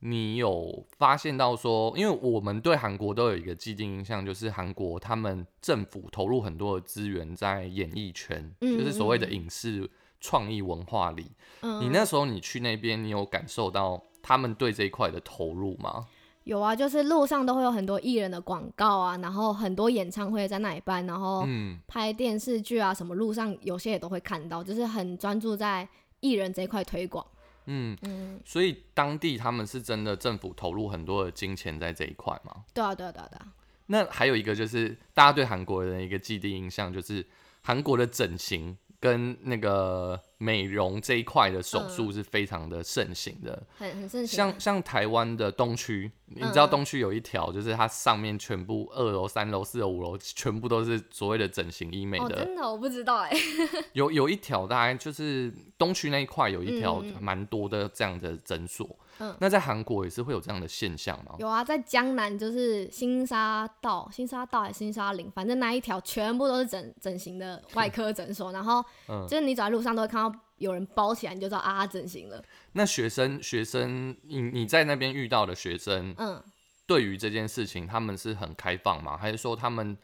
[0.00, 9.88] 你有发现到说，因为我们对韩国都有一个既定印象，就是韩国他们政府投入很多的资源在演艺圈，嗯就是所谓的嗯影视
[10.20, 11.32] 创意文化里。
[11.62, 16.06] 嗯，你那时候你去那边，你有感受到他们对这一块的投入吗？
[16.44, 25.88] 有啊，就是路上都会有很多艺人的广告啊，然后很多演唱会在那里办，然后嗯，拍电视剧啊，什么路上有些也都会看到，就是很专注在
[26.20, 27.26] 艺人这一块推广。
[27.66, 32.64] 嗯，嗯，所以当地他们是真的政府投入很多的金钱在这一块吗？
[32.74, 33.46] 对啊，对啊，对啊，对啊。
[33.86, 37.26] 那还有一个就是大家对韩国人的一个既定印象，就是
[37.62, 43.62] 韩国的整形跟那个美容这一块的手术是非常的盛行的。
[43.78, 44.50] 很很盛行啊。
[44.50, 52.44] 像像台湾的东区，你知道嗯东区有一条，就是它上面全部二楼、三楼、四楼、五楼全部都是所谓的整形医美哦，的。
[52.44, 53.30] 真的我不知道哎、
[53.94, 58.84] 有有一条大概就是东区那一块有一条蛮多的这样的诊所。
[59.20, 61.36] 嗯那在韩国也是会有这样的现象吗？
[61.38, 68.50] 有啊，在江南就是新沙道、新沙道还是新沙岭，反正那一条全部都是整整形的外 科诊所。
[68.50, 72.42] 然后嗯就是你走在路上都会看到有人包起来，你就知道啊，他整形了。
[72.72, 76.42] 那学生学生，你你在那边遇到的学生，嗯，
[76.86, 79.16] 对于这件事情，他们是很开放吗？
[79.16, 79.96] 还是说他们，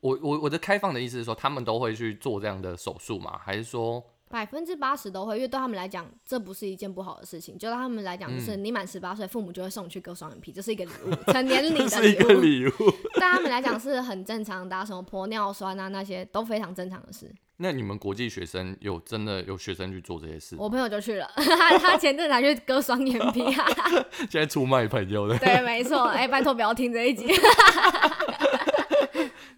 [0.00, 3.38] 我我我的开放的意思是说，他们都会去做这样的手术吗？
[3.42, 7.58] 还是说，百分之八十都会，因为对他们来讲，这不是一件不好的事情。
[7.58, 12.26] 就对他们来讲，就是嗯你满十八岁，父母就会送你去割双眼皮，这是一个礼物， 成年礼的礼物。
[12.26, 12.70] 个礼物？
[13.14, 17.34] 对他们来讲是很正常的啊，什么玻尿酸啊那些都非常正常的事。
[17.60, 20.56] 那你们国际学生有真的有学生去做这些事？
[20.56, 23.66] 我朋友就去了，他他前阵子还去割双眼皮啊。
[24.30, 26.04] 现在出卖朋友的，对，没错。
[26.04, 27.26] 哎、拜托不要听这一集。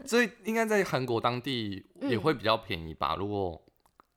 [0.07, 3.15] 所以应该在韩国当地也嗯会比较便宜吧？
[3.17, 3.61] 如果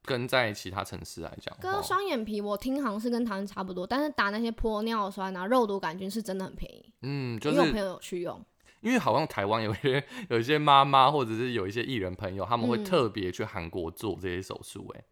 [0.06, 8.44] 跟在其他城市来讲割话，双眼皮，我听好像是跟台湾差不多，但是打那些玻尿酸啊、肉毒杆菌是真的很便宜，嗯，就是我朋友有去用。
[8.84, 12.84] 因为好像台湾有一些有一些妈妈或者是有一些艺人朋友，他们会嗯。
[12.84, 15.04] 特别去韩国做这些手术，哎，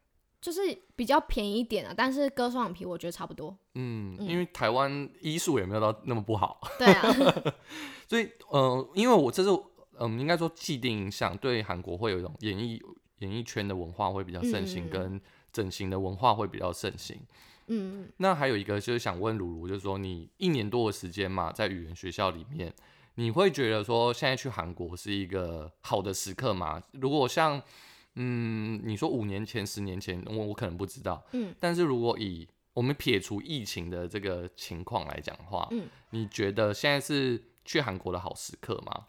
[0.42, 0.60] 就是
[0.96, 3.58] 比较便宜一点啊，但是割双眼皮我觉得差不多。
[3.76, 4.28] 嗯，嗯。
[4.28, 7.54] 因为台湾医术也没有到那么不好，对啊，
[8.08, 9.50] 所以呃，因为我这是
[10.00, 12.82] 嗯，应该说既定印象，对韩国会有一种演艺
[13.20, 15.20] 演艺圈的文化会比较盛行，跟
[15.54, 17.18] 整形的文化会比较盛行。
[17.68, 22.74] 嗯，那还有一个就是想问鲁鲁，就是说你一年多的时间嘛，在语言学校里面，
[23.15, 26.82] 你会觉得说现在去韩国是一个好的时刻吗？
[26.91, 27.62] 如果像
[28.15, 39.06] 嗯，你说五年前、十年前，我我可能不知道，嗯，但是如果以我们撇除疫情的这个情况来讲的话，嗯，你觉得现在是去韩国的好时刻吗？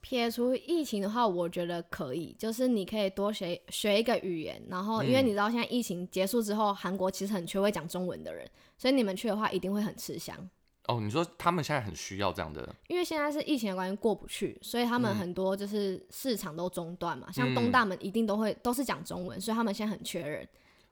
[0.00, 10.48] 撇除疫情的话，我觉得可以，就是你可以多学学一个语言，然后因为嗯你知道现在疫情结束之后，韩国其实很缺会讲中文的人，所以你们去的话一定会很吃香。
[10.88, 20.48] 哦，你说他们现在很需要这样的，因为现在是疫情的关系过不去，所以他们嗯很多就是市场都中断嘛，像嗯东大门一定都会都是讲中文，所以他们现在很缺人。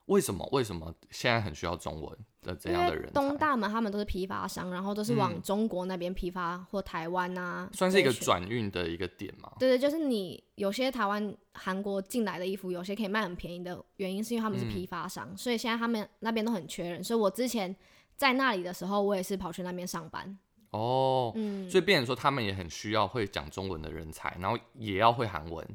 [0.06, 0.46] 为什么？
[0.52, 3.34] 为什么现在很需要中文的这样的人为东？
[3.38, 9.50] 大门他们都是批发商，然后都是往嗯中国那边批发或台湾啊，算是一个转运的一个点嘛？
[9.58, 17.02] 对对，就是你有些台湾、韩国进来的衣服，有些可以卖很便宜的原因，是因为他们是嗯批发商，所以现在他们那边都很缺人。
[17.02, 17.74] 所以我之前
[18.16, 20.38] 在那里的时候，我也是跑去那边上班。
[20.70, 25.66] 哦，嗯，所以变成说他们也很需要会讲中文的人才，然后也要会韩文。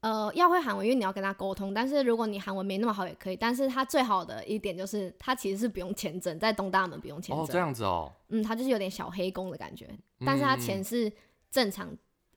[0.00, 1.72] 呃，要会韩文，因为你要跟他沟通。
[1.72, 3.36] 但是如果你韩文没那么好也可以。
[3.36, 7.42] 但是他最好的一点就是，他其实是不用签证，在东大门不用签证。
[7.42, 9.88] 哦，这样子哦，嗯，他就是有点小黑工的感觉，
[10.26, 11.10] 但是它嗯钱是
[11.50, 11.88] 正常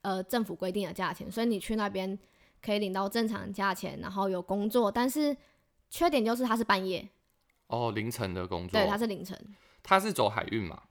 [0.02, 2.18] 呃政府规定的价钱，所以你去那边
[2.62, 4.90] 可以领到正常的价钱，然后有工作。
[4.90, 5.36] 但是
[5.90, 7.06] 缺点就是他是半夜，
[7.68, 10.84] 哦凌晨的工作，对，他是凌晨，他是走海运嘛，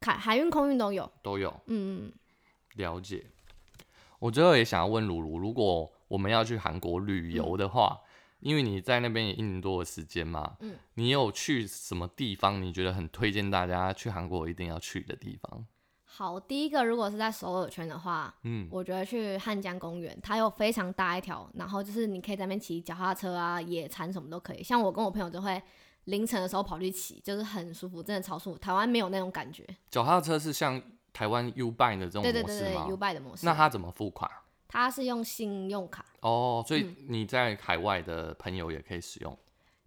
[0.00, 1.10] 海海运、空运都有。
[1.22, 2.12] 都有嗯，嗯
[2.76, 3.26] 了解。
[4.18, 8.00] 我最后也想要问鲁鲁，如果我们要去韩国旅游的话，
[8.40, 12.60] 因为你在那边也一年多的时间嘛，嗯你有去什么地方？
[12.62, 15.66] 你觉得很推荐大家去韩国一定要去的地方？
[16.04, 24.62] 好，第一个如果是在首尔圈的话，嗯，我觉得去汉江公园，它有非常大一条，然后就是你可以在那边骑脚踏车啊、野餐什么都可以。
[24.62, 25.62] 像我跟我朋友就会
[26.04, 28.58] 凌晨的时候跑去骑，就是很舒服，真的超舒服。
[28.58, 29.66] 台湾没有那种感觉。
[29.90, 30.80] 脚踏车是像
[31.12, 33.46] 台湾 U Bike 的这种对对对对模式吗？，U Bike 的模式。
[33.46, 34.30] 那它怎么付款？
[34.68, 39.36] 它是用信用卡，哦，所以嗯你在海外的朋友也可以使用，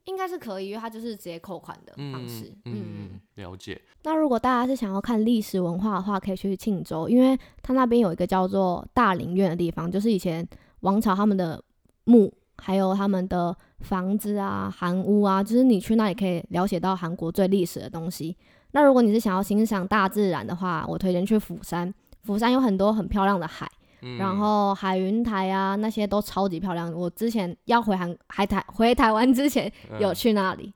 [0.03, 2.53] 应该是可以，因为它就是直接扣款的方嗯式。
[2.65, 3.81] 嗯嗯，了解。
[4.03, 10.45] 那如果大家是想要看历史文化的话，可以去庆州，因为它那边有一个叫做大陵苑的地方，就是以前
[10.81, 11.63] 王朝他们的
[12.03, 18.35] 墓，还有他们的房子啊、韩屋啊，就是你去那里可以了解到韩国最历史的东西。
[18.71, 21.93] 那如果你是想要欣赏大自然的话，我推荐去釜山。
[22.23, 23.69] 釜山有很多很漂亮的海，
[24.01, 26.91] 嗯然后海云台啊那些都超级漂亮。
[26.91, 30.73] 我之前要回韩海台回台湾之前有嗯去那里。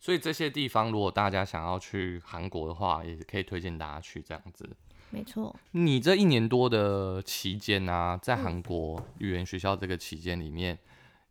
[0.00, 4.68] 所以这些地方，如果大家想要去韩国的话，也可以推荐大家去这样子。
[5.10, 10.78] 没错，你这一年多的期间啊，在嗯韩国语言学校这个期间里面，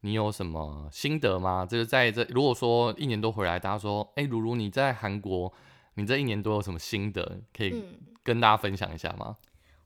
[0.03, 1.65] 你有什么心得吗？
[1.65, 5.51] 就是在这，如果说一年多回来，大家说，哎、如如你在韩国，
[5.95, 7.83] 你这一年多有什么心得，可以嗯。
[8.25, 9.35] 跟大家分享一下吗？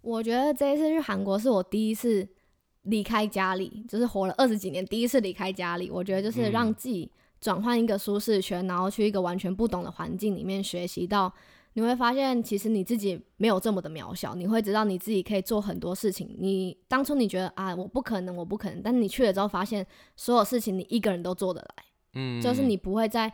[0.02, 2.28] 我觉得这一次去韩国是我第一次
[2.84, 5.90] 离开家里，就是活了二十几年第一次离开家里。
[5.90, 11.34] 我觉得就是让嗯自己转换一个舒适圈，然后去一个完全不懂的环境里面学习到，
[11.78, 16.36] 你会发现其实你自己没有这么的渺小，你会知道你自己可以做很多事情。
[16.40, 19.86] 你当初你觉得啊我不可能，我不可能，但是你去了之后发现
[20.16, 21.84] 所有事情你一个人都做得来，
[22.16, 23.32] 嗯，就是你不会再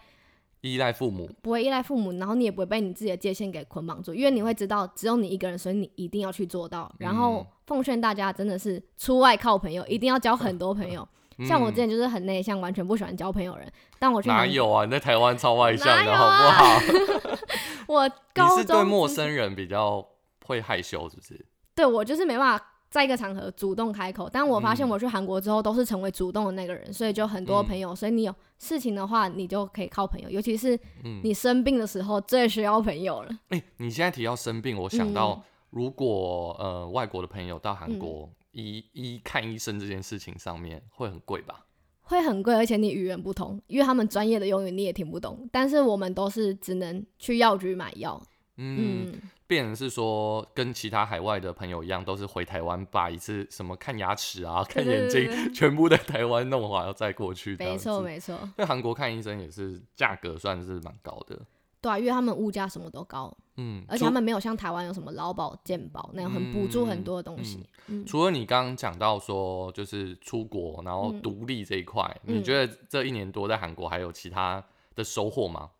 [0.60, 6.94] 依赖父母，不会依赖父母，然后你也不会被你自己的界限给捆绑住，因为你会知道只有你一个人，所以你一定要去做到。
[7.00, 11.08] 然后嗯奉劝大家，真的是出外靠朋友，一定要交很多朋友。
[11.48, 14.84] 像我之嗯前就是很内向，完全不喜欢交朋友人，但我哪有啊？
[14.84, 16.80] 你在台湾超外向的，好不啊好？
[17.88, 20.06] 我你高是对陌生人比较
[20.46, 21.46] 会害羞，是不是？
[21.76, 27.96] 对我就是没办法在一个场合主动开口，但我发现嗯我去韩国之后都是成为主动的那个人，所以就很多嗯朋友。
[27.96, 33.32] 所以你有事情的话，你就可以靠朋友，尤其是嗯，你生病的时候最需要朋友了。
[33.50, 35.42] 哎、你现在提到生病，我想到嗯
[35.72, 41.66] 如果、呃外国的朋友到韩嗯国、医医看医生这件事情上面会很贵吧？
[42.04, 45.50] 会很贵，而且你语言不通，因为他们专业的用语你也听不懂。
[45.52, 48.22] 但是我们都是只能去药局买药。
[48.58, 57.56] 嗯，嗯，变成是说跟其他海外的朋友一样，都是回台湾把一次什么看牙齿啊、看眼睛，全部在台湾弄完，要再过去。
[57.58, 58.38] 没错没错。
[58.56, 61.40] 在韩国看医生也是价格算是蛮高的。
[61.84, 67.68] 对啊，因为他们物价什么都高，嗯，而且他们没有像台湾有什么劳保、健保那样很补助很多的东西。
[68.06, 74.64] 除了你刚刚讲到说就是出国然后独立这一块，你觉得这一年多在韩国还有其他
[74.96, 75.72] 的收获吗？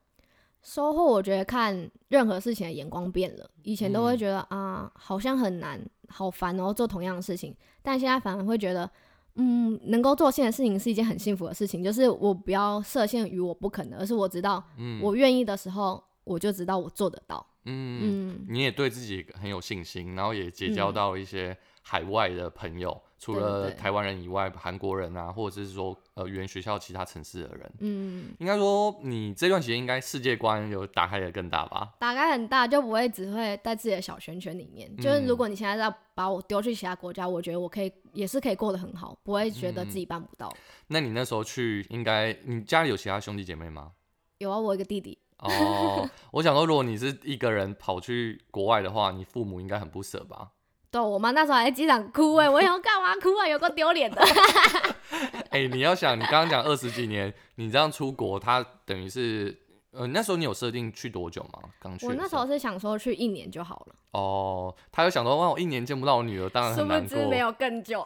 [0.62, 3.50] 收获，我觉得看任何事情的眼光变了。
[3.64, 7.56] 以前都会觉得啊，好像很难，好烦然后，做同样的事情。
[7.82, 8.90] 但现在反而会觉得，
[9.36, 11.84] 嗯，能够做现的事情是一件很幸福的事情。
[11.84, 14.64] 就是我不要设限于我不可能，而是我知道，
[15.02, 17.46] 我愿意的时候，我就知道我做得到。
[17.66, 23.02] 嗯，你也对自己很有信心，然后也结交到一些海外的朋友。
[23.24, 31.94] 除了台湾人以外，韩国人啊，或者是说呃语言学校其他城市的人，嗯，应该说你这段时间应该世界观有打开的更大吧？
[32.00, 34.94] 打开很大，就不会只会在自己的小圈圈里面。
[34.98, 40.54] 就是如果你现在要把我丢去其他国家，我觉得我可以也是可以过得很好，不会觉得自己办不到。
[40.88, 43.94] 那你那时候去，应该你家里有其他兄弟姐妹吗？
[44.40, 45.18] 有啊，我一个弟弟。
[45.40, 50.52] 哦，我想说，如果你是一个人跑去国外的话，你父母应该很不舍吧？
[50.94, 53.48] 对，我妈那时候还在机场哭哎，我想干嘛哭啊？
[53.48, 54.22] 有个丢脸的。
[55.50, 61.68] 哎，你要想，你刚刚讲二十几年，你这样出国，他等于是，呃，那时候你有设定去多久吗？
[61.80, 62.06] 刚去。
[62.06, 63.96] 我那时候是想说去一年就好了。
[64.12, 67.28] 哦，他又想说，哇，我一年见不到我女儿，当然很难过。
[67.28, 68.06] 没有更久。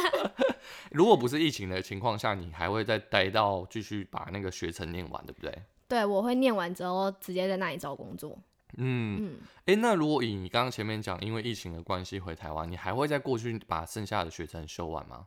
[0.90, 5.54] 如果不是疫情的情况下，你还会再待到继续把那个学程念完，对不对？
[5.86, 8.38] 对，我会念完之后直接在那里找工作。
[8.76, 15.26] 嗯，哎，那如果以你刚刚前面讲，因为疫情的关系回台湾，你还会再过去把剩下的学程修完吗？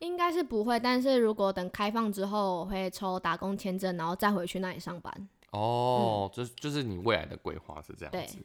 [0.00, 5.28] 应该是不会，但是如果等开放之后，我会抽打工签证，然后再回去那里上班。
[5.52, 8.38] 哦，就就是你未来的规划是这样子。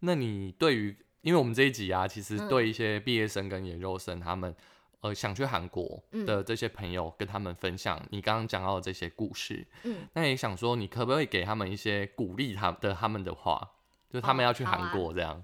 [0.00, 4.54] 那你对于，因为我们这一集啊，其实对一些毕业生跟研究生他们。
[5.02, 9.66] 呃，想去韩国的这些朋友，跟他们分享你刚刚讲到的这些故事。
[9.82, 13.72] 嗯，那也想说，你可不可以给他们一些鼓励他的他们的话，
[14.08, 15.42] 就他们要去韩国这样？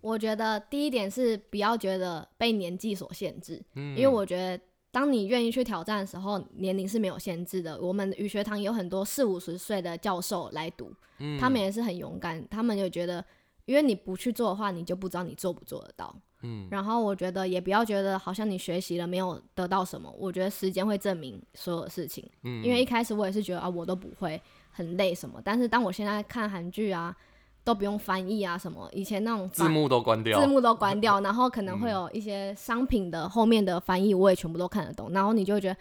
[0.00, 4.58] 我觉得第一点是不要觉得被年纪所限制，因为我觉得
[4.92, 7.78] 当你愿意去挑战的时候，年龄是没有限制的。
[7.80, 10.94] 我们语学堂有很多四五十岁的教授来读，
[11.40, 13.22] 他们也是很勇敢，他们就觉得，
[13.64, 16.16] 因为你不去做的话，你就不知道你做不做得到。
[16.42, 22.28] 嗯，然后我觉得也不要觉得好像你学习了没有得到什么，我觉得时间会证明所有事情。
[22.44, 27.14] 嗯，因为一开始我也是觉得啊，我都不会很累什么，但是当我现在看韩剧啊，
[27.62, 35.76] 都不用翻译啊什么，以前那种字幕都关掉，字幕都关掉， 然后可能会有一些商品的后面的翻译，我也全部都看得懂，然后你就觉得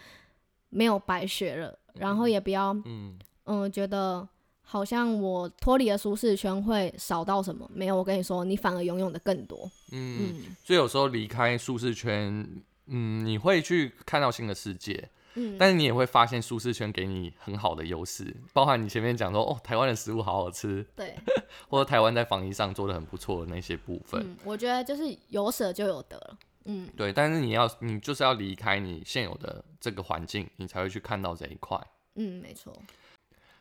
[0.69, 3.17] 没有白学了，然后也不要嗯。
[3.45, 4.27] 嗯觉得。
[4.71, 7.67] 好像我脱离了舒适圈会少到什么？
[7.73, 9.67] 没有，我跟你说，你反而拥有的更多。
[9.91, 12.47] 嗯，所以有时候离开舒适圈，
[12.85, 15.09] 嗯，你会去看到新的世界。
[15.33, 21.15] 嗯，但是你也会发现舒适圈给你很好的优势，包含你前面讲说，哦，台湾的食物好好吃，对，
[21.67, 24.21] 或者台湾在防疫上做的很不错的那些部分。
[24.23, 26.37] 嗯，我觉得就是有舍就有得了。
[26.65, 31.79] 嗯，对，但是你要，你就是要离开你现有的这个环境，你才会去看到这一块。
[32.15, 32.79] 嗯，没错。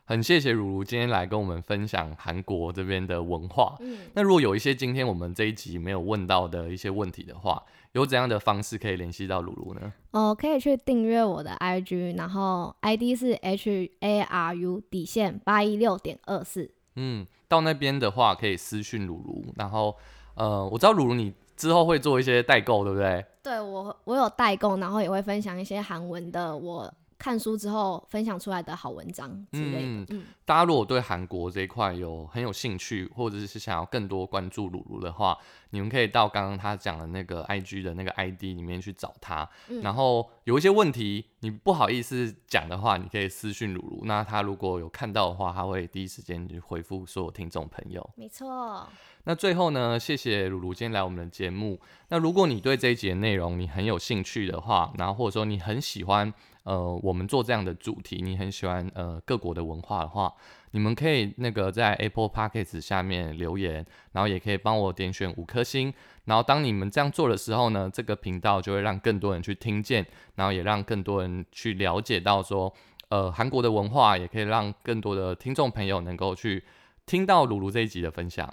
[0.09, 3.77] 很谢谢如如今天来跟我们分享韩国这边的文化。
[3.81, 9.93] 嗯，那如果有一些今天我们这一集没有问到的一些问题的话，有怎样的方式可以联系到如如呢？
[10.13, 16.71] 哦，可以去订阅我的 IG，然后 ID 是 H A R U 底线八一六点二四。
[16.97, 19.95] 嗯，到那边的话可以私讯如如，然后
[20.37, 23.23] 呃，我知道如如你之后会做一些代购，对不对？
[23.43, 26.91] 对我，我有代购，然后也会分享一些韩文的我。
[27.19, 30.14] 看书之后分享出来的好文章之类的。
[30.14, 35.37] 嗯，大家如果对韩国这一块有很有兴趣，或者是想要更多关注鲁鲁的话，
[35.71, 39.49] 你们可以到刚刚他讲的那个 IG 的那个 ID 里面去找他。
[39.83, 44.03] 然后有一些问题你不好意思讲的话，你可以私讯鲁鲁。
[44.05, 48.09] 那他如果有看到的话，他会第一时间去回复所有听众朋友。
[48.14, 48.89] 没错。
[49.25, 51.79] 那最后呢，谢谢鲁鲁今天来我们的节目。
[52.09, 56.33] 那如果你对这一节内容你很有兴趣的话，然后或者说你很喜欢。
[56.68, 60.34] 呃，我们做这样的主题，你很喜欢呃各国的文化的话，
[60.72, 65.94] 你们可以那个在 Apple Podcast 下面留言，然后也可以帮我点选五颗星，
[66.26, 72.74] 然后当你们这样做的时候呢，这个频道就会让更多人去听见，然后也让更多人去了解到说，
[73.10, 76.64] 呃韩国的文化，也可以让更多的听众朋友能够去
[77.06, 78.50] 听到鲁鲁这一集的分享。